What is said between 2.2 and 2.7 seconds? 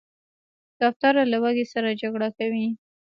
کوي.